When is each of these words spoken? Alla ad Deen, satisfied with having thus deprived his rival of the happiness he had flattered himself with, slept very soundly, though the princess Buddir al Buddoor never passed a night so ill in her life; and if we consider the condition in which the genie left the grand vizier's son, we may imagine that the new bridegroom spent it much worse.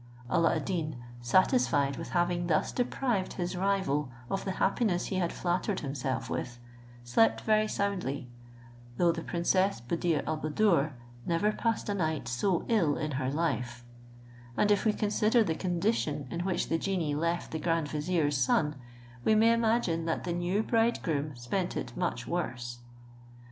Alla 0.31 0.55
ad 0.55 0.65
Deen, 0.65 0.97
satisfied 1.21 1.95
with 1.95 2.09
having 2.09 2.47
thus 2.47 2.71
deprived 2.71 3.33
his 3.33 3.55
rival 3.55 4.09
of 4.31 4.45
the 4.45 4.53
happiness 4.53 5.05
he 5.05 5.17
had 5.17 5.31
flattered 5.31 5.81
himself 5.81 6.27
with, 6.27 6.57
slept 7.03 7.41
very 7.41 7.67
soundly, 7.67 8.27
though 8.97 9.11
the 9.11 9.21
princess 9.21 9.79
Buddir 9.79 10.23
al 10.25 10.37
Buddoor 10.39 10.93
never 11.27 11.51
passed 11.51 11.87
a 11.87 11.93
night 11.93 12.27
so 12.27 12.65
ill 12.67 12.97
in 12.97 13.11
her 13.11 13.29
life; 13.29 13.85
and 14.57 14.71
if 14.71 14.85
we 14.85 14.91
consider 14.93 15.43
the 15.43 15.53
condition 15.53 16.27
in 16.31 16.39
which 16.45 16.69
the 16.69 16.79
genie 16.79 17.13
left 17.13 17.51
the 17.51 17.59
grand 17.59 17.87
vizier's 17.87 18.35
son, 18.37 18.75
we 19.23 19.35
may 19.35 19.53
imagine 19.53 20.05
that 20.05 20.23
the 20.23 20.33
new 20.33 20.63
bridegroom 20.63 21.35
spent 21.35 21.77
it 21.77 21.95
much 21.95 22.25
worse. 22.25 22.79